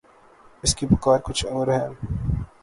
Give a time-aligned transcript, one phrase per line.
[0.63, 1.87] اس کی پکار کچھ اور ہے۔